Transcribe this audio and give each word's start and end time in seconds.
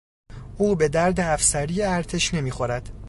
او 0.57 0.75
به 0.75 0.87
درد 0.89 1.19
افسری 1.19 1.83
ارتش 1.83 2.33
نمیخورد. 2.33 2.89